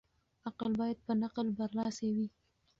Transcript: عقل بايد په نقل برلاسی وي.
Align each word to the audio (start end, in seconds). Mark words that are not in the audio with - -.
عقل 0.47 0.71
بايد 0.79 0.97
په 1.05 1.13
نقل 1.23 1.47
برلاسی 1.59 2.09
وي. 2.15 2.27